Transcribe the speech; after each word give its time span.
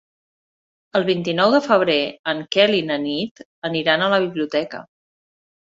El 0.99 1.05
vint-i-nou 1.09 1.53
de 1.57 1.61
febrer 1.67 1.99
en 2.33 2.41
Quel 2.57 2.75
i 2.81 2.83
na 2.91 2.99
Nit 3.07 3.47
aniran 3.71 4.09
a 4.09 4.13
la 4.17 4.23
biblioteca. 4.27 4.85